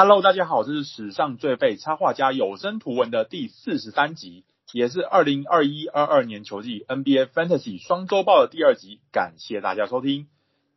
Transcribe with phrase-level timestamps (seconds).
[0.00, 9.00] Hello，大家好，这是史上最被插画家有声图文的第四十三集，也是二零二一二二年球季 NBA Fantasy 双周报的第二集。
[9.10, 10.28] 感谢大家收听。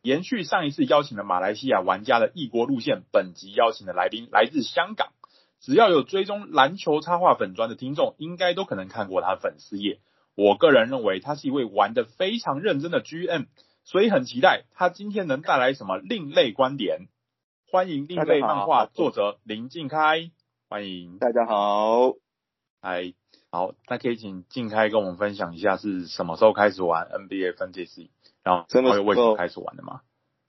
[0.02, 5.10] 延续上一次邀请了马来西亚玩家的异国路线，本集邀请的来宾来自香港。
[5.60, 10.00] 只要有追踪篮球插画粉专的听众，应该都可能看过他的粉丝页。
[10.34, 13.46] 我个人认为他是一位玩得非常认真的 GM，
[13.84, 17.06] 所以很期待他今天能带来什么另类观点。
[17.72, 20.30] 欢迎另类漫画作者林靖开，
[20.68, 22.12] 欢迎大家好，
[22.82, 23.14] 嗨，
[23.50, 28.10] 好，那可以请静开跟我们分享一下是什么时候开始玩 NBA Fantasy，
[28.42, 30.02] 然后还有为什么开始玩的吗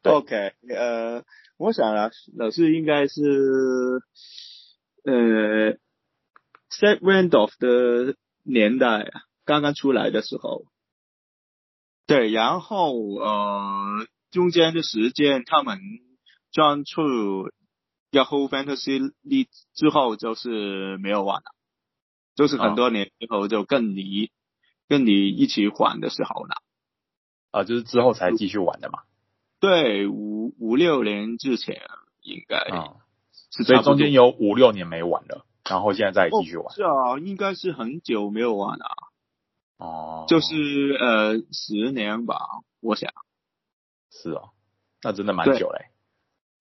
[0.04, 1.24] ？OK，呃，
[1.56, 3.22] 我想啊，老师应该是
[5.06, 5.78] 呃
[6.70, 9.14] Set Randolph 的年代
[9.46, 10.66] 刚刚出来的时候，
[12.06, 15.80] 对，然后呃中间的时间他们。
[16.54, 17.50] 转出
[18.12, 21.52] Yahoo Fantasy League 之后就是没有玩了，
[22.36, 24.30] 就是很多年之后就跟你、哦、
[24.88, 26.56] 跟你一起玩的时候了，
[27.52, 29.00] 啊，就是之后才继续玩的嘛。
[29.60, 31.82] 对，五五六年之前
[32.22, 32.60] 应该，
[33.50, 36.66] 所以中间有五六年没玩了，然后现在再继续玩。
[36.68, 38.86] 哦、是啊，应该是很久没有玩了。
[39.78, 40.54] 哦，就是
[41.00, 42.38] 呃十年吧，
[42.80, 43.12] 我想。
[44.12, 44.52] 是哦，
[45.02, 45.93] 那真的蛮久嘞。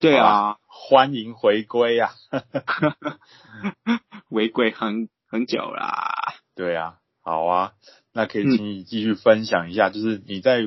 [0.03, 2.43] 对啊，欢迎回归呀、啊！
[4.29, 6.11] 回归很很久啦。
[6.55, 7.71] 对啊，好啊，
[8.11, 10.59] 那可以请你继续分享一下，嗯、就是你在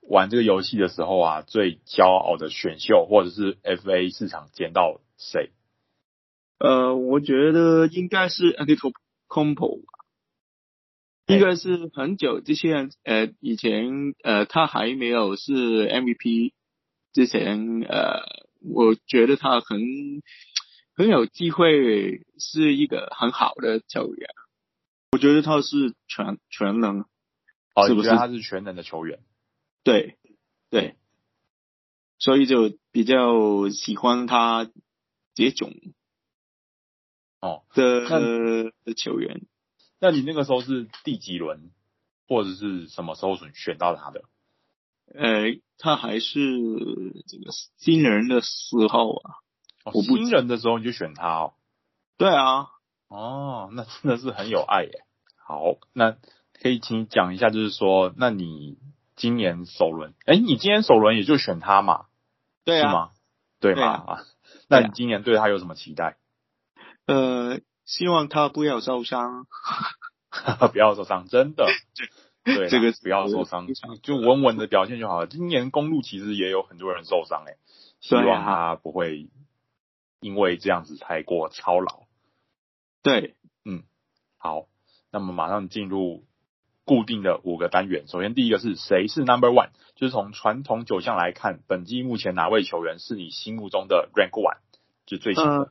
[0.00, 5.50] 玩这个游戏的时候啊，最骄傲的选秀或者是 FA 市场捡到谁？
[6.58, 9.92] 呃，我觉得应该是 Antetokounmpo 吧，
[11.26, 15.52] 应该是很久之前，呃，以前呃，他还没有是
[15.86, 16.54] MVP
[17.12, 18.42] 之前，呃。
[18.64, 19.78] 我觉得他很
[20.96, 24.28] 很有机会是一个很好的球员。
[25.12, 27.04] 我觉得他是全全能，
[27.74, 28.08] 哦，是不是？
[28.10, 29.20] 他是全能的球员。
[29.82, 30.16] 对
[30.70, 30.96] 对，
[32.18, 34.70] 所以就比较喜欢他
[35.34, 35.72] 这种
[37.40, 39.46] 哦的的球员。
[40.00, 41.70] 那你那个时候是第几轮，
[42.26, 44.24] 或者是什么时候选选到他的？
[45.12, 46.40] 呃，他还是
[47.26, 49.34] 这个新人的时候啊，
[49.84, 51.54] 哦、我不新人的时候你就选他哦。
[52.16, 52.68] 对啊，
[53.08, 55.04] 哦，那真的是很有爱耶。
[55.46, 56.16] 好，那
[56.60, 58.78] 可以请你讲一下，就是说，那你
[59.16, 62.06] 今年首轮，哎，你今年首轮也就选他嘛？
[62.64, 63.10] 对啊，是吗？
[63.60, 63.86] 对吗？
[64.06, 64.22] 啊，
[64.68, 66.16] 那你今年对他有什么期待？
[67.06, 69.46] 呃，希望他不要受伤，
[70.72, 71.66] 不要受伤，真的。
[72.44, 73.66] 对，这个不要受伤，
[74.02, 75.26] 就稳稳的表现就好了。
[75.26, 77.56] 今年公路其实也有很多人受伤，哎，
[78.00, 79.30] 希望他不会
[80.20, 82.02] 因为这样子太过操劳。
[83.02, 83.34] 对，
[83.64, 83.84] 嗯，
[84.36, 84.66] 好，
[85.10, 86.24] 那么马上进入
[86.84, 88.06] 固定的五个单元。
[88.08, 94.58] 首先第一个是谁是 Number One，就是从传统九项来看，本季目前哪位球员是你心目中的 Rank One，
[95.06, 95.50] 就最新的。
[95.50, 95.68] Uh,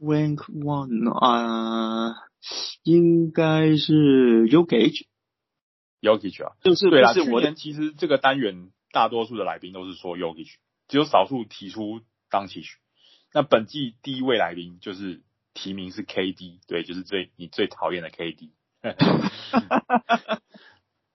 [0.00, 2.14] Rank One 啊，
[2.82, 5.06] 应该是 Jokic。
[6.00, 7.12] Jokic 啊，就是对啦。
[7.12, 10.54] 是我去年其实这个单元大多数的来宾都是说 Jokic，
[10.88, 12.00] 只有少数提出
[12.30, 12.66] Doncic。
[13.32, 15.22] 那本季第一位来宾就是
[15.54, 18.50] 提名是 KD，对，就是最你最讨厌的 KD。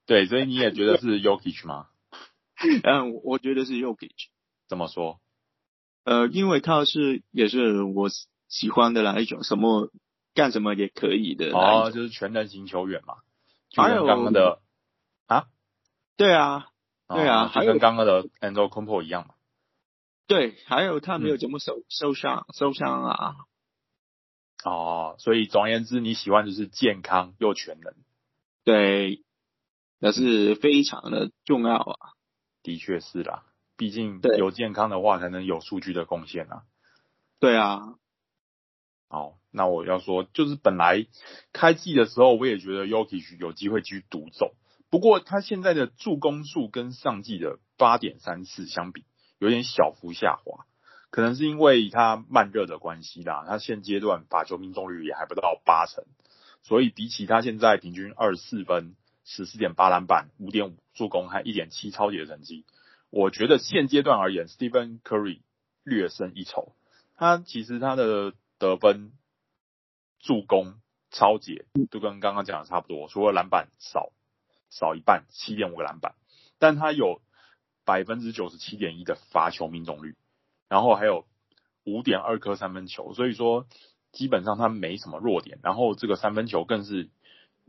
[0.06, 1.88] 对，所以你也觉得是 Jokic 吗？
[2.84, 4.28] 嗯，我觉得是 Jokic。
[4.68, 5.20] 怎么说？
[6.04, 8.10] 呃，因为他是也是我
[8.48, 9.90] 喜欢的那一种，什么
[10.36, 11.52] 干什么也可以的。
[11.52, 13.16] 哦，就是全能型球员嘛。
[13.76, 14.62] 还有刚刚的。
[16.16, 16.68] 啊，对啊，
[17.08, 19.36] 对啊，还跟刚刚的 Antetokounmpo 一样嘛？
[20.28, 23.36] 对，还有他没有怎么受受伤，受伤啊。
[24.64, 27.94] 哦，所以总而言之，你喜欢就是健康又全能。
[28.64, 29.24] 对，
[30.00, 31.98] 那是非常的重要啊。
[32.64, 33.44] 的确是啦，
[33.78, 36.64] 毕竟有健康的话，才能有数据的贡献啊。
[37.40, 37.96] 对啊。
[39.08, 41.06] 好，那我要说，就是本来
[41.54, 44.56] 开季的时候，我也觉得 Jokic 有机会继续独走。
[44.96, 49.04] 不过他现在的助攻数跟上季的八点三四相比，
[49.40, 50.66] 有点小幅下滑，
[51.10, 53.44] 可能是因为他慢热的关系啦。
[53.46, 56.06] 他现阶段罚球命中率也还不到八成，
[56.64, 58.96] 所以比起他现在平均二十四分、
[59.26, 62.64] 十四点八篮板、五点五助攻和一点七抄截的成绩，
[63.10, 65.42] 我觉得现阶段而言，Stephen Curry
[65.84, 66.72] 略胜一筹。
[67.18, 69.12] 他其实他的得分、
[70.20, 70.76] 助攻、
[71.12, 74.14] 超解都跟刚刚讲的差不多，除了篮板少。
[74.70, 76.16] 少一半，七点五个篮板，
[76.60, 77.22] 但他有
[77.86, 80.16] 百分之九十七点一的罚球命中率，
[80.70, 81.26] 然后还有
[81.84, 83.68] 五点二颗三分球，所以说
[84.12, 87.10] 基本上他没什么弱点，然后这个三分球更是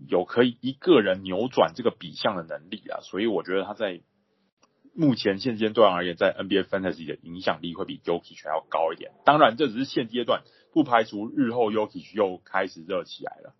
[0.08, 4.00] 有可以一个人扭转这个比项的能力啊，所以我觉得他在
[4.94, 9.12] 目前现阶段而言，在 NBA Fantasy 的影响力会比 Jokic 还要高一点。
[9.26, 13.54] 当然，这只是现阶段，不排除日后 Jokic 又开始热起来了。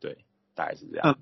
[0.00, 0.24] 对，
[0.54, 1.18] 大概是这样。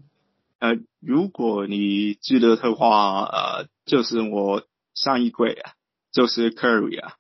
[0.58, 5.73] 呃如果你记得的话，呃，就是我上一季啊，
[6.12, 7.14] 就是 Curry 啊。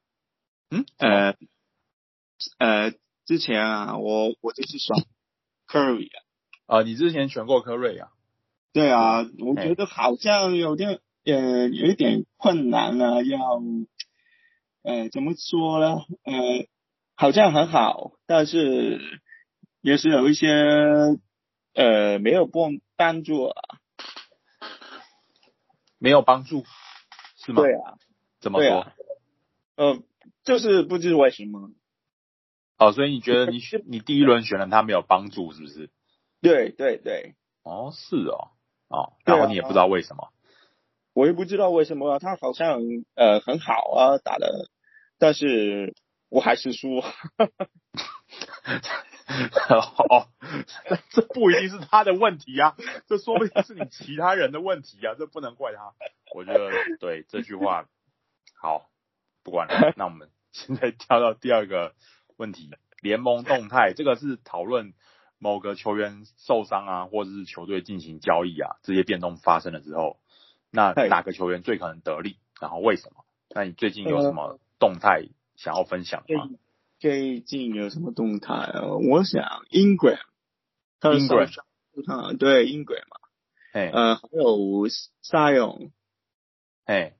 [0.70, 1.36] 嗯，呃，
[2.58, 2.92] 呃，
[3.26, 4.96] 之前啊，我我就是选
[5.68, 6.22] Curry 啊。
[6.66, 8.08] 啊、呃，你之前选过科瑞啊？
[8.72, 13.62] 对啊，我觉得好像有点呃有一点困难啊，要
[14.82, 16.00] 呃怎么说呢？
[16.24, 16.66] 呃，
[17.14, 19.00] 好像很好，但是
[19.80, 20.48] 也是有一些
[21.76, 23.54] 呃没有帮帮助啊，
[25.98, 26.64] 没有帮助
[27.36, 27.62] 是吗？
[27.62, 27.94] 对啊，
[28.40, 28.92] 怎么说？
[29.76, 30.02] 嗯、呃。
[30.42, 31.70] 就是不知为什么，
[32.78, 35.90] 哦，所以你觉得你选 你第一轮选了他没有帮助，是不是？
[36.40, 37.34] 对对对，
[37.64, 38.50] 哦，是哦，
[38.88, 40.30] 哦，然后你也不知道为什么，啊、
[41.14, 42.80] 我也不知道为什么，他好像
[43.14, 44.68] 呃很好啊打的，
[45.18, 45.94] 但是
[46.28, 47.00] 我还是输，
[49.28, 50.28] 哦，
[51.10, 52.76] 这不一定是他的问题啊，
[53.06, 55.92] 这说不定是你其他人的问题啊，这不能怪他，
[56.34, 56.70] 我觉得
[57.00, 57.86] 对这句话
[58.60, 58.88] 好，
[59.42, 60.30] 不管了，那我们。
[60.52, 61.94] 现在跳到第二个
[62.38, 62.70] 问题，
[63.02, 64.94] 联盟动态，这个是讨论
[65.38, 70.18] 某个球员受伤啊，或者是球队进行交易啊，这些变动发生了之后，
[70.70, 72.38] 那哪个球员最可能得利？
[72.58, 73.26] 然后为什么？
[73.50, 75.26] 那你最近有什么动态
[75.56, 76.48] 想要分享吗？
[76.98, 78.82] 最近有什么动态啊？
[79.10, 80.20] 我想 Ingram，
[81.00, 83.16] 他的 Ingram，对 Ingram 嘛，
[83.72, 84.88] 哎，呃，还有
[85.22, 85.90] Zion，
[86.84, 87.14] 哎。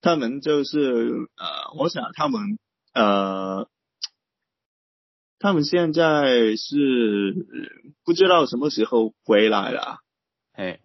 [0.00, 0.78] 他们就是
[1.36, 2.60] 呃，我想他们
[2.94, 3.68] 呃，
[5.40, 7.34] 他们现在是
[8.04, 9.98] 不知道什么时候回来了。
[10.52, 10.78] 哎，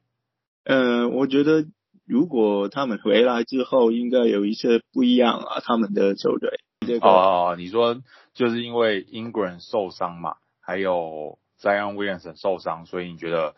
[0.63, 1.67] 呃，我觉得
[2.07, 6.61] 如果他们回来之后，应该有一些不一样啊，他们的球队。
[6.85, 8.01] 这个、哦，你说
[8.33, 13.55] 就是因为 Ingram 受伤嘛，还有 Zion Williamson 受伤，所以你觉得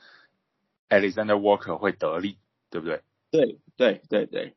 [0.89, 2.38] Alexander Walker 会得利，
[2.69, 3.01] 对不对？
[3.31, 4.56] 对对对对。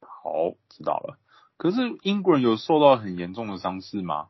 [0.00, 1.18] 好，知道了。
[1.56, 4.28] 可是 Ingram 有受到很严重的伤势吗？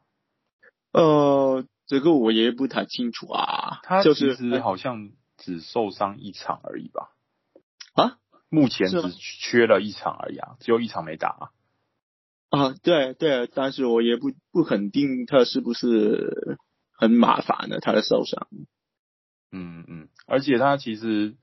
[0.92, 3.80] 呃，这个我也不太清楚啊。
[3.82, 7.10] 他其实好像只受伤一场而已吧？
[7.94, 8.18] 啊？
[8.48, 11.50] 目前只缺了一场而已啊，只有一场没打啊。
[12.50, 16.58] 啊，对对，但是我也不不肯定他是不是
[16.92, 18.48] 很麻烦的，他的受伤。
[19.52, 21.36] 嗯嗯，而且他其实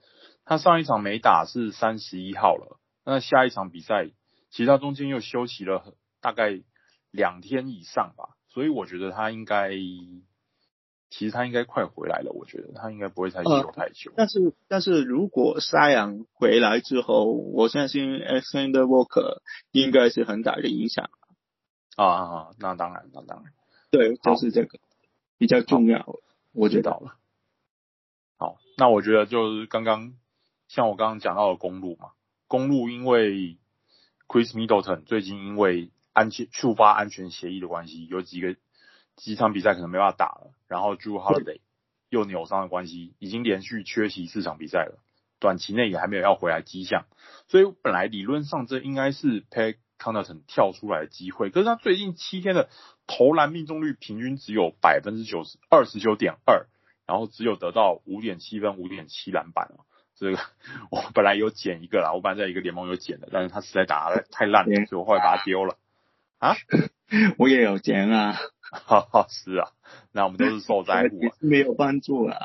[0.45, 4.11] 他上一场没打是三十一号了，那下一场比赛。
[4.51, 6.61] 其实他中间又休息了大概
[7.11, 9.71] 两天以上吧，所以我觉得他应该，
[11.09, 12.31] 其实他应该快回来了。
[12.31, 14.13] 我觉得他应该不会太久太久。
[14.15, 19.41] 但是，但是如果 Zion 回来之后，我相信 Alexander Walker
[19.71, 21.09] 应该是很大的影响。
[21.95, 22.47] 啊啊啊！
[22.59, 23.53] 那当然，那当然，
[23.91, 24.79] 对，就是这个
[25.37, 26.19] 比较重要。
[26.53, 27.15] 我知道了。
[28.37, 30.13] 好，那我觉得就是刚刚
[30.67, 32.11] 像我刚刚讲到的公路嘛，
[32.47, 33.57] 公路因为。
[34.27, 38.55] Chris Middleton 最近因为安全触发安全协议的关系，有几个
[39.15, 40.51] 几场比赛可能没办法打了。
[40.67, 41.59] 然后 Jrue Holiday
[42.09, 44.99] 又扭伤的关系，已经连续缺席四场比赛了，
[45.39, 47.05] 短期内也还没有要回来迹象。
[47.47, 52.69] 所以本来理论上这应该是 Pat Connaughton 跳出来的机会，可是他最近七天的
[53.07, 56.67] 投篮命中率平均只有百分之九十二十九点二，
[57.05, 59.71] 然后只有得到五点七分、五点七篮板
[60.17, 60.39] 这个
[60.91, 65.77] 我本来有捡一个啦，我本来在一个联盟有捡的，但是他实在打的太烂了，所以我后来把它丢了。
[66.37, 66.55] 啊？
[67.37, 68.37] 我也有捡啊。
[68.71, 69.69] 哈哈，是啊，
[70.11, 71.35] 那我们都是受灾户啊。
[71.39, 72.37] 没有帮助啊。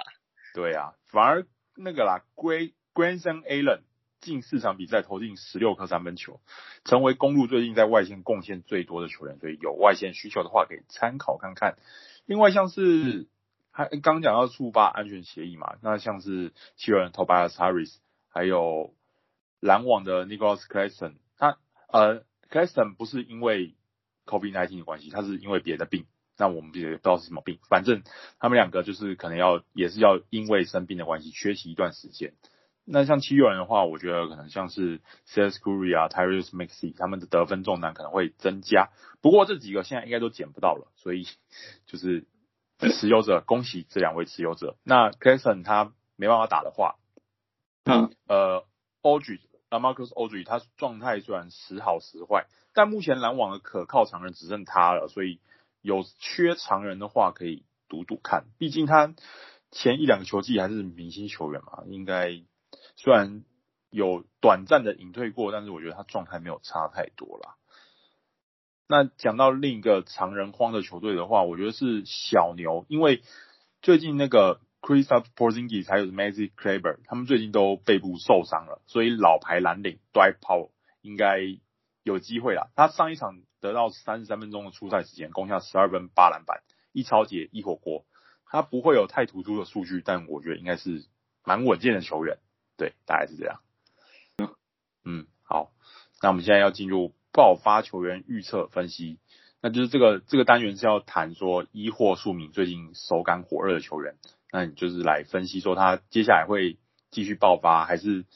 [0.55, 1.47] 对啊，反而
[1.77, 3.83] 那个啦，Grayson Allen
[4.21, 6.41] 近四场比赛投进十六颗三分球，
[6.85, 11.77] 成为公路最近在外线贡献最多的球员，所以有外线需求的话可以参考看看。
[12.27, 13.29] 另外像是。
[13.73, 17.99] 还刚讲到触发安全协议嘛，那像是七人 Tobias Harris，
[18.29, 18.93] 还有
[19.61, 22.85] 篮网的 Nicholas c l a s t o n 他呃 c l a s t o
[22.85, 23.77] n 不是因为
[24.31, 26.07] COVID-19 的关系，他是因为别的病，
[26.39, 28.03] 那我们也不知道是什么病，反正
[28.39, 32.33] 他们两个就是可能要也是要因为生病的关系缺席一段时间。
[32.85, 41.27] 那像七人的话，我觉得可能像是 Seth Curry 啊，Tyrese Maxey 他们的得分重担可能会增加，不过这几个现在应该都捡不到了，所以
[41.87, 42.27] 就是。
[42.99, 44.75] 持有者，恭喜这两位持有者。
[44.85, 46.97] 那 Claxton 他没办法打的话，
[47.85, 48.65] 嗯，呃
[49.03, 55.41] ，Aldridge 啊，Marcus Aldridge 他状态虽然时好时坏，但目前篮网的可靠常人只剩他了，所以
[55.83, 58.47] 有缺常人的话，可以赌赌看。
[58.59, 59.15] 毕竟他
[59.71, 62.43] 前一两个球季还是明星球员嘛，应该
[62.97, 63.45] 虽然
[63.91, 67.57] 有短暂的隐退过，但是我觉得他状态没有差太多啦。
[68.87, 73.23] 那讲到另一个常人荒的球队的话，我觉得是小牛，因为
[73.83, 80.71] 最近那个 Kristaps Porzingis 还有 Maxi Kleber 他们最近都背部受伤了，所以老牌蓝领 Dwight Powell
[81.03, 81.39] 应该
[82.11, 82.69] 有机会啦。
[82.77, 86.63] 他上一场得到三十三分钟的出赛时间，攻下十二分八篮板
[86.93, 88.05] 一抄截一火锅。
[88.47, 91.07] 他不会有太突出的数据，但我觉得应该是
[91.45, 92.39] 蛮稳健的球员。
[92.77, 93.61] 对，大概是这样。
[95.05, 95.71] 嗯，好，
[96.21, 99.19] 那我们现在要进入爆发球员预测分析，
[99.63, 104.17] 那就是这个这个单元是要谈说一或数名最近手感火热的球员，
[104.51, 106.79] 那你就是来分析说他接下来会
[107.11, 108.27] 继续爆发，还是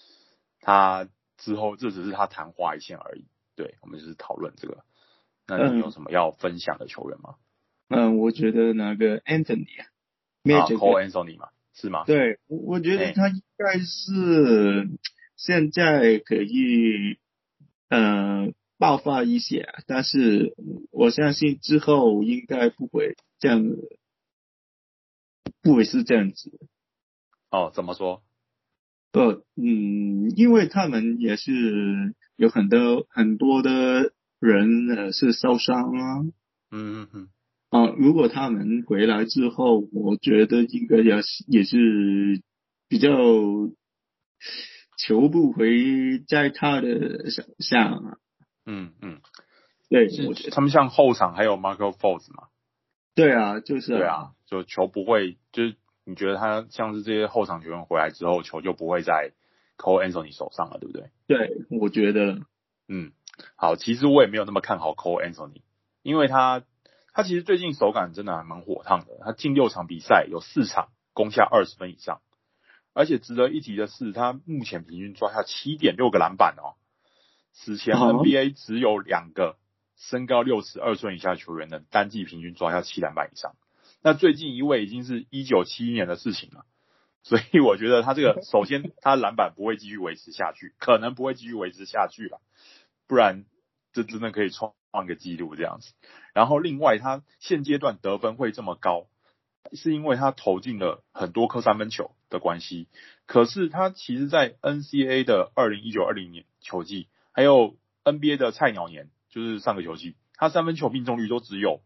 [0.61, 3.27] 他之后这只是他昙花一现而已。
[3.57, 4.85] 对，我们就是讨论这个。
[5.47, 7.37] 那你有什么要分享的球员吗？
[7.89, 9.87] 嗯，我觉得那个 Anthony 啊，
[10.45, 12.05] 啊，Cole Anthony 嘛，是吗？
[12.07, 14.89] 对，我觉得他应该是
[15.37, 17.19] 现在可以，
[17.89, 20.55] 嗯、呃，爆发一些，但是
[20.91, 23.99] 我相信之后应该不会这样子，
[25.61, 26.59] 不会是这样子。
[27.51, 28.23] 哦，怎么说？
[29.13, 34.13] 呃，嗯，因为他们也是有很多很多的。
[34.41, 36.21] 人呃是受伤啊，
[36.71, 37.29] 嗯嗯嗯，
[37.71, 42.43] 啊，如果他们回来之后，我觉得应该也是也是
[42.87, 43.09] 比较
[44.99, 48.19] 求不回在他的手上啊，
[48.67, 49.23] 嗯嗯，
[49.89, 50.51] 对，我觉得。
[50.51, 52.49] 他们像后场还有 Markelle Fultz 嘛，
[53.15, 53.99] 对啊，就是啊。
[53.99, 59.33] 对啊，就球不会，就是你觉得他像是这些后场球员回来之后，球就不会在
[59.79, 61.09] Cole Anthony 手上了，对不对？
[61.27, 62.41] 对，我觉得，
[62.89, 63.13] 嗯。
[63.57, 65.63] 好，其实我也没有那么看好 Cole Anthony，
[66.03, 66.63] 因为他
[67.13, 72.21] 他其实最近手感真的还蛮火烫的，他近六场比赛有四场攻下二十分以上，
[72.93, 76.79] 而且值得一提的是，他目前平均抓下七点六个篮板哦，
[77.53, 79.57] 此前 NBA 只有两个
[79.97, 83.57] 身高六尺二寸以下球员的单季平均抓下七篮板以上，
[84.01, 86.67] 那最近一位已经是一九七一年的事情了，
[87.25, 92.41] 所以我觉得他这个首先他篮板不会继续维持下去，可能不会继续维持下去了。
[93.09, 93.47] 不然，
[93.95, 95.95] 这真的可以创创个记录这样子。
[96.35, 99.07] 然后另外，他现阶段得分会这么高，
[99.73, 102.89] 是因为他投进了很多颗三分球的关系。
[103.25, 111.81] 可是他其实，在 NCAA 的二零一九二零年球季，还有 NBA 的菜鸟年，就是上个球季，他三分球命中率都只有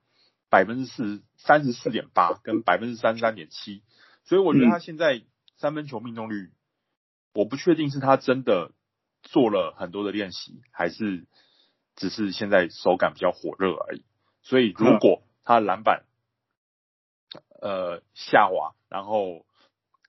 [0.51, 3.85] 百分之四三十四点八跟百分之三十三点七。
[4.29, 5.23] 所以我觉得他现在
[5.57, 6.53] 三分球命中率，
[7.33, 8.71] 我不确定是他真的。
[9.25, 11.27] 做了很多的练习，还是
[11.97, 14.05] 只是现在手感比较火热而已。
[14.43, 16.05] 所以如果他篮板
[17.61, 19.45] 呃下滑，然后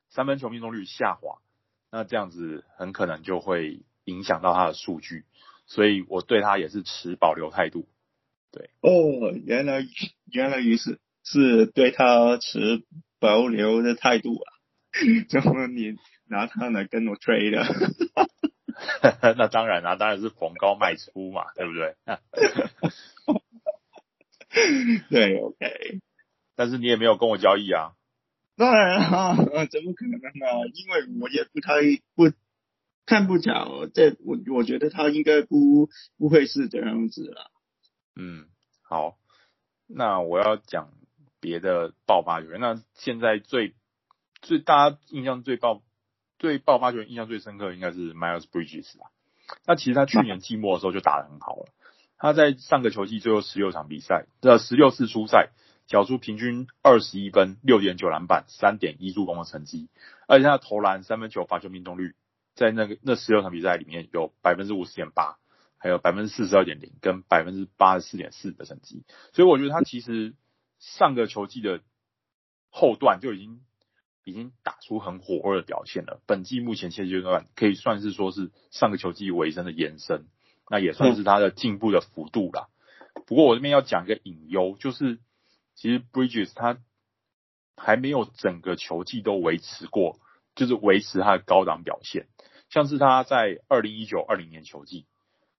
[0.10, 1.42] 三分球命中率下滑，
[1.92, 5.26] 那这样子很可能就会影响到他的数据。
[5.66, 7.90] 所以我对他也是持保留态度。
[8.52, 9.84] 对哦，原来
[10.32, 12.86] 原来于是，是对他持
[13.20, 14.48] 保留的态度啊？
[15.30, 15.96] 怎么你
[16.28, 17.64] 拿他来跟我 trade 的？
[19.38, 21.96] 那当然啦、啊，当然是逢高卖出嘛，对不对？
[25.10, 26.00] 对，OK。
[26.56, 27.94] 但是你也没有跟我交易啊？
[28.56, 29.36] 当然啊，
[29.70, 30.68] 怎么可能呢？
[30.74, 31.76] 因为我也不太
[32.16, 32.32] 不
[33.06, 37.52] 看不着，这我我觉得他应该不不会是这样子了。
[38.16, 38.48] 嗯，
[38.82, 39.18] 好，
[39.88, 40.92] 那我要讲
[41.40, 42.60] 别的爆发球员。
[42.60, 43.76] 那现在最
[44.42, 45.82] 最大家印象最爆。
[46.42, 49.12] 最爆发球员印象最深刻应该是 Miles Bridges 啊，
[49.66, 51.66] 那其实他去年季末的时候就打得很好了，
[52.18, 55.50] 他在上个球季最后十六场比赛的十六次出赛，
[55.86, 59.90] 缴出平均二十一分、六点九篮板、三点一助攻的成绩，
[60.30, 62.16] 而且他的投篮、三分球、罚球命中率
[62.56, 65.40] 在那个那十六场比赛里面有百分之五十点八，
[65.78, 69.04] 还有百分之四十二点零跟百分之八十四点四的成绩，
[69.34, 70.36] 所以我觉得他其实
[70.80, 71.82] 上个球季的
[72.70, 73.62] 后段就已经。
[74.26, 76.22] 已经打出很火热的表现了。
[76.28, 80.28] 本季目前现阶段可以算是说是上个球季尾声的延伸，
[80.70, 82.68] 那也算是他的进步的幅度啦。
[83.26, 85.18] 不过我这边要讲一个隐忧，就是
[85.74, 86.78] 其实 Bridges 他
[87.76, 90.20] 还没有整个球季都维持过，
[90.54, 92.28] 就是维持他的高档表现。
[92.70, 95.08] 像是他在二零一九二零年球季，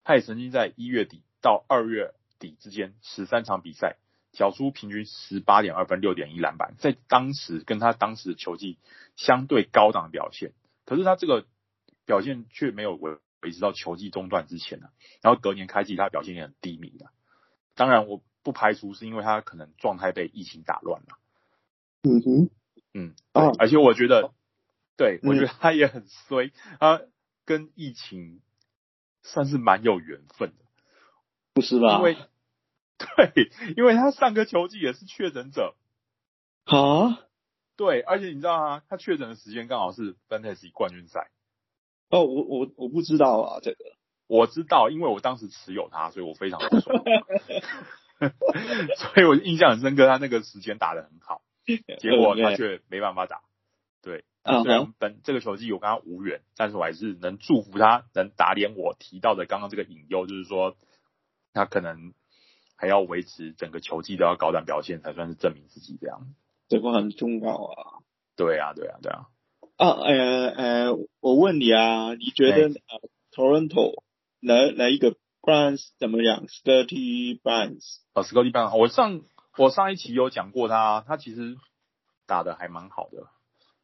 [0.05, 3.97] 他也曾经在一月底到二月底之间十三场比赛。
[4.33, 8.79] 缴出平均十八点二分、六点一篮板，在当时跟他当时的球技
[9.17, 10.53] 相对高档的表现，
[10.85, 11.47] 可是他这个
[12.07, 14.89] 表现却没有维维持到球季中段之前呢。
[15.21, 17.11] 然后隔年开季，他表现也很低迷的。
[17.75, 21.19] 当然，我不排除是因为他可能状态被疫情打乱了。
[22.03, 22.51] 嗯哼，
[22.95, 24.33] 嗯，对，而且我觉得，
[24.97, 27.03] 对，我觉得他也很衰，他
[27.45, 28.41] 跟疫情
[29.23, 30.65] 算是蛮有缘分的，
[31.53, 31.97] 不是吧？
[31.97, 32.17] 因为，
[33.35, 35.75] 对，因为他上个球季也是确诊者。
[36.64, 37.21] 啊？
[37.76, 38.83] 对，而且你知道吗？
[38.88, 41.30] 他确诊的时间刚好是 Fantasy 冠军赛。
[42.11, 43.76] 哦，我我我不知道啊，这个
[44.26, 47.02] 我知道，因为我当时持有他，所以我非常的爽。
[48.97, 51.40] 所以我印象很深刻，他那个时间打的很好，
[52.00, 53.40] 结果他却没办法打。
[54.02, 60.76] 对，虽然本这个球季我跟他无缘，但是我还是能祝福他能打脸我提到的刚刚这个隐忧，就是说
[61.54, 62.12] 他可能
[62.81, 66.23] 还要维持整个球季都要高档表现，才算是证明自己这样。
[66.67, 68.01] 这个很重要啊！
[68.37, 69.29] 对啊，对啊，对啊！
[69.77, 73.01] 啊，呃呃，我问你啊，你觉得呃
[73.33, 74.03] ，Toronto
[74.41, 79.21] 来来一个 Barnes 怎么样？Scottie Barnes 哦，Scottie Barnes，我上
[79.59, 81.59] 我上一期有讲过他，他其实
[82.27, 83.27] 打的还蛮好的，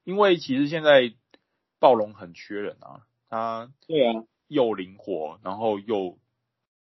[0.05, 1.13] 因为其实现在
[1.79, 6.17] 暴龙很缺人啊，他对啊，又灵活，然后又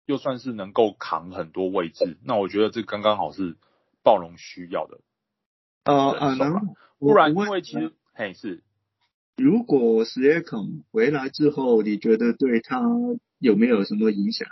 [0.08, 3.58] 又算是能够扛很多位置，那我觉得这刚刚好是
[4.02, 5.00] 暴龙需要的。
[5.84, 8.62] 呃呃，能不然因为其实嘿是，
[9.36, 12.80] 如果 Siakam 回来之后，你觉得对他
[13.38, 14.48] 有没有什么影响？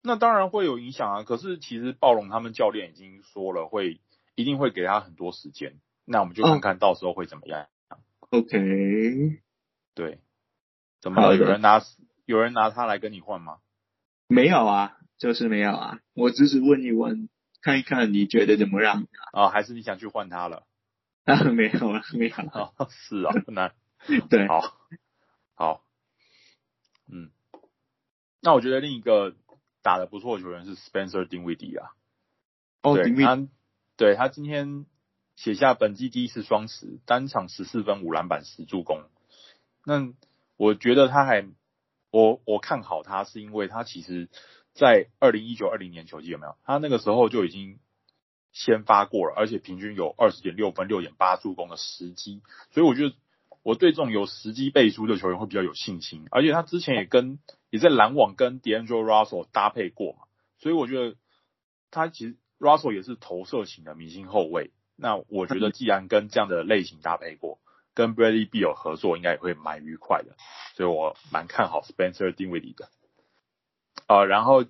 [0.00, 1.22] 那当然会有影响啊。
[1.24, 4.00] 可是其实暴龙他们教练已经说了，会
[4.36, 5.80] 一定会给他很多时间。
[6.04, 7.66] 那我们就看看到时候会怎么样。
[8.30, 9.40] OK，
[9.96, 10.20] 对，
[11.00, 11.36] 怎么了？
[11.36, 11.82] 有人拿
[12.26, 13.58] 有人拿他来跟你换吗？
[14.26, 16.00] 没有啊，就是没有啊。
[16.14, 17.28] 我只是问一问。
[17.62, 19.06] 看一看，你觉得怎么样？
[19.32, 20.66] 啊、哦，还是你想去换他了？
[21.24, 22.74] 啊，没有了，没有了。
[22.76, 23.72] 哦，是啊，不难。
[24.28, 24.60] 对，好，
[25.54, 25.82] 好，
[27.10, 27.30] 嗯，
[28.42, 29.34] 那我觉得另一个
[29.82, 31.92] 打的不错的球员是 Spencer Dinwiddie 啊。
[32.82, 33.48] 哦，对，他，
[33.96, 34.84] 对他今天
[35.34, 39.04] 写下本季第一次双十，单场十四分五篮板十助攻。
[39.86, 40.12] 那
[40.58, 41.46] 我觉得他还，
[42.14, 44.28] 我我看好他是因为他其实。
[44.76, 46.56] 在二零一九二零年球季有没有？
[46.64, 47.78] 他那个时候就已经
[48.50, 53.14] 先发过了，而且平均有二十点六分、六点八助攻的时机，所以我觉得
[53.62, 56.26] 我对这种有时机背书的球员会比较有信心。
[56.32, 57.38] 而且他之前也跟
[57.70, 60.24] 也在篮网跟 D'Angelo Russell 搭配过嘛，
[60.58, 61.14] 所以我觉得
[61.92, 64.72] 他其实 Russell 也是投射型的明星后卫。
[64.96, 67.60] 那我觉得既然跟这样的类型搭配过，
[67.94, 70.36] 跟 Bradley Beal 合作应该也会蛮愉快的，
[70.74, 72.88] 所以我蛮看好 Spencer Dinwiddie 的。
[74.06, 74.64] 啊、呃，然后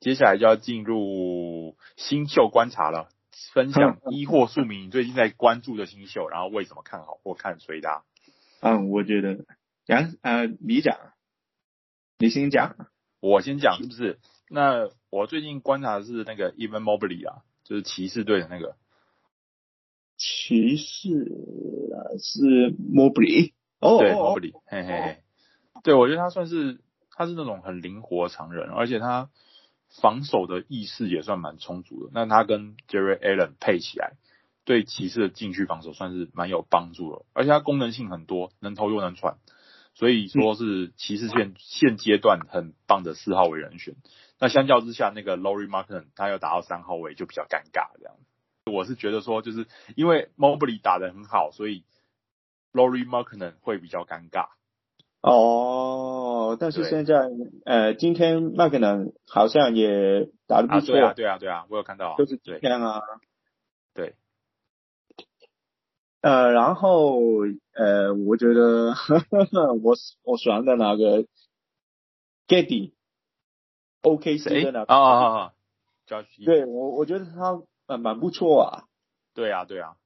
[0.00, 3.08] 接下来就要进入新秀观察了，
[3.52, 8.02] 分享一或数名你最近在关注的新秀，然后为什么看好或看衰的？
[8.60, 9.44] 嗯，我觉得，
[9.86, 10.96] 杨呃，你讲，
[12.18, 12.76] 你先讲，
[13.20, 14.18] 我先讲是不是？
[14.48, 18.76] 那我最近观察的是那个 Evan Mobley 啊，就是骑士队的那个
[20.18, 21.08] 骑士
[21.94, 25.22] 啊，是 Mobley 哦，对 Mobley，嘿嘿嘿，
[25.82, 26.80] 对我觉得他算是。
[27.20, 29.28] 他是那种很灵活的长人，而且他
[30.00, 32.12] 防守的意识也算蛮充足的。
[32.14, 34.12] 那他跟 Jarrett Allen 配起来，
[34.64, 37.24] 对骑士的禁区防守算是蛮有帮助的。
[37.32, 39.38] 而且他功能性很多，能投又能传，
[39.94, 43.96] 所以说是骑士现现阶段很棒的四号位人选。
[44.38, 48.14] 那相较之下，那个 Laurie Markkanen 他要打到三号位就比较尴尬这样。
[48.68, 51.84] 我是觉得说，就是因为 Mobley 打得很好，所以
[52.72, 54.48] Lauri Markkanen 会比较尴尬。
[55.20, 57.28] 哦，但是现在，
[57.64, 60.96] 呃，今天麦克南好像也打得不错。
[60.96, 62.14] 啊，对啊，对啊，对啊，我有看到。
[62.16, 63.02] 就是这样啊。
[63.94, 64.14] 对。
[66.20, 67.18] 呃，然后，
[67.72, 68.94] 呃，我觉得，
[69.82, 71.24] 我我喜欢的那个
[72.46, 74.92] Giddey，OKC 的那个。
[74.92, 75.52] 啊啊啊！
[76.44, 78.84] 对我，我觉得他蛮蛮不错啊。
[79.34, 79.96] 对啊，对啊。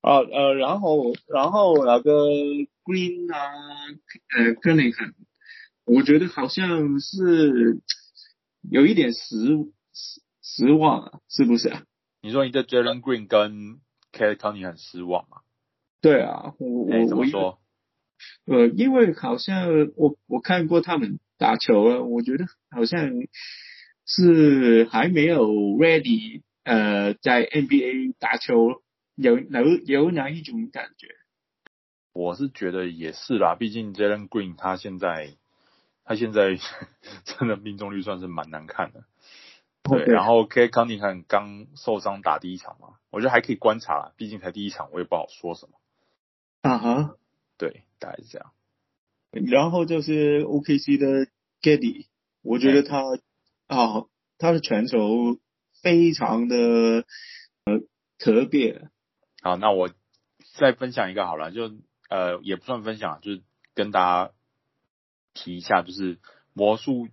[0.00, 2.28] 啊呃，然后然后那个
[2.84, 3.52] Green 啊，
[4.36, 5.12] 呃，Cunningham，
[5.84, 7.80] 我觉得好像是
[8.70, 9.18] 有一点失
[9.92, 11.82] 失失望啊，是不是啊？
[12.22, 13.80] 你说你对 Jalen Green 跟
[14.12, 15.38] Cunningham 很失望吗？
[16.00, 17.58] 对啊，我我、欸、怎么说？
[18.46, 23.10] 呃，因为好像我我看过他们打球啊，我觉得好像
[24.06, 28.82] 是还没有 ready，呃，在 NBA 打球。
[29.20, 31.08] 有有有哪一种感觉？
[32.12, 35.34] 我是觉得也是啦，毕竟 Jalen Green 他现在
[36.04, 36.56] 他现在
[37.26, 39.02] 真的命中率算是蛮难看的。
[39.82, 45.72] 对，然后 Cade Cunningham 刚受伤打第一场嘛，我觉得还可以观察啦，毕竟才第一场，我也不好说什么。
[46.62, 47.16] 啊哈，
[47.56, 48.52] 对，大概是这样。
[49.32, 51.26] 然后就是 OKC 的
[51.60, 52.06] Giddey，
[52.42, 53.02] 我觉得他
[53.66, 54.06] 啊，
[54.38, 55.38] 他的传球
[55.82, 56.56] 非常的
[57.64, 57.80] 呃
[58.18, 58.88] 特别。
[59.42, 59.90] 好，那我
[60.54, 61.70] 再分享一个好了，就
[62.08, 63.42] 呃也不算分享，就是
[63.74, 64.32] 跟大家
[65.34, 66.18] 提一下，就是
[66.52, 67.08] 魔术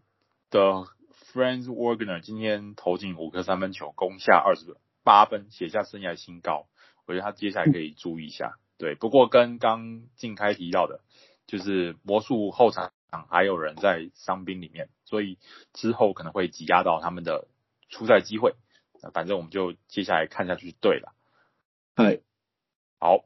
[0.50, 0.88] 的
[1.32, 6.68] Franz Wagner 今天投进五颗三分球，攻下二十八分，写下生涯新高。
[7.06, 8.58] 我觉得他接下来可以注意一下。
[8.80, 11.02] 对，不过跟刚进开提到的，
[11.46, 12.92] 就是魔术后场
[13.30, 15.38] 还有人在伤兵里面，所以
[15.72, 17.48] 之后可能会挤压到他们的
[17.90, 18.56] 出赛机会。
[19.02, 21.14] 那反正我们就接下来看下去，对了。
[21.96, 22.20] 嗨，
[23.00, 23.26] 好，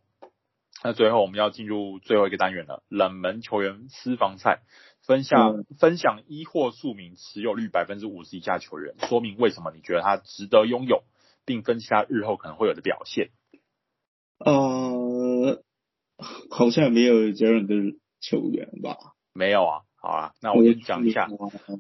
[0.83, 4.61] 那最后我们要进入最后一个单元了，冷门球员私房菜，
[5.01, 11.03] 分享、嗯、分享一或数名持有率百分之五十以下球员，说明为什么你觉得他值得拥有，
[11.45, 13.31] 并分析他日后可能会有的表现。
[14.39, 15.63] 呃，
[16.49, 17.73] 好像没有这样的
[18.19, 18.97] 球员吧？
[19.33, 21.27] 没有啊，好啊，那我先讲一下，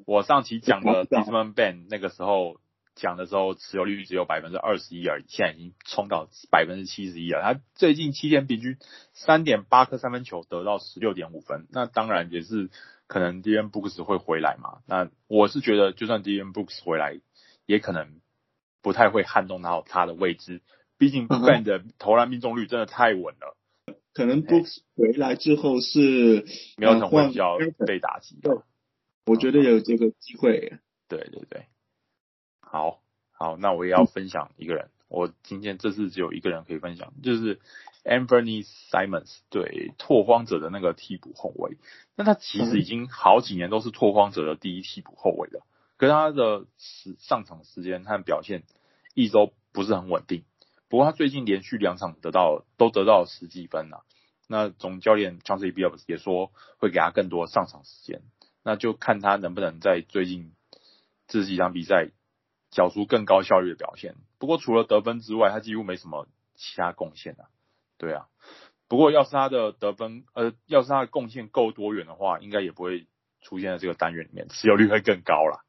[0.05, 2.59] 我上期讲的 Desmond Bane 那个时候
[2.99, 7.41] 讲的时候，持有率只有百分之二十一而已，现在已经冲到百分之七十一了。
[7.41, 8.77] 他最近七天平均
[9.13, 11.67] 三点八颗三分球，得到十六点五分。
[11.71, 12.69] 那当然也是
[13.07, 14.79] 可能 Dillon Brooks 会回来嘛。
[14.85, 17.19] 那我是觉得，就算 Dillon Brooks 回来，
[17.65, 18.19] 也可能
[18.81, 20.61] 不太会撼动到他的位置。
[20.97, 23.57] 毕竟， Bend 的投篮命中率真的太稳了，
[24.13, 26.45] 可能 Brooks 回来之后是
[26.77, 27.57] 没有什么会比较
[27.87, 28.63] 被打击的。
[29.25, 30.79] 我觉得有这个机会。
[31.07, 31.65] 对对对，
[32.71, 33.01] 好，
[33.31, 34.91] 好，那我也要分享一个人。
[35.07, 37.59] 我今天这次只有一个人可以分享，就是
[38.03, 41.77] Anthony Simons，对，拓荒者的那个替补后卫。
[42.15, 45.65] 那他其实已经好几年都是拓荒者的第一替补后卫了，
[45.97, 48.61] 可是他的时上场时间和表现
[49.15, 50.43] 一周不是很稳定。
[50.89, 54.05] 不过他最近连续两场得到都得到十几分了，
[54.47, 58.21] 那总教练 Chauncey Billups 也说会给他更多上场时间，
[58.61, 60.51] 那就看他能不能在最近
[61.27, 62.09] 这几场比赛
[62.71, 64.15] 缴出更高效率的表现。
[64.37, 67.49] 不过除了得分之外，他几乎没什么其他贡献啊。
[67.97, 68.27] 对啊，
[68.87, 73.07] 不过要是他的得分呃，要是他的贡献够多元的话，应该也不会
[73.41, 75.63] 出现在这个单元里面，持有率会更高啦。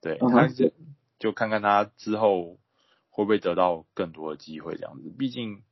[0.00, 0.72] 对，但是
[1.18, 2.58] 就看看他之后。
[3.08, 4.76] 会不会得到更多的机会？
[4.76, 5.62] 这样子，毕竟，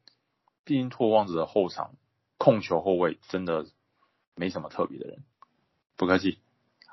[0.65, 1.95] 毕竟拓荒者的后场
[2.39, 3.67] 控球后卫真的
[4.35, 5.25] 没什么特别的人。
[5.95, 6.39] 不客气。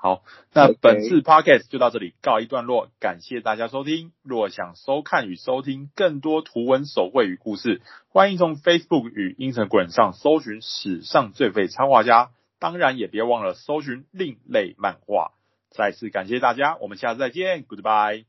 [0.02, 4.10] 好，那本次 podcast 就到这里告一段落，感谢大家收听。
[4.24, 15.30] 若想收看与收听更多图文手绘与故事，欢迎从 Facebook 与 Instagram 上搜寻史上最废插画家，当然也别忘了搜寻另类漫画。
[15.70, 18.24] 再次感谢大家，我们下次再见，Goodbye，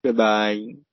[0.00, 0.87] 拜拜。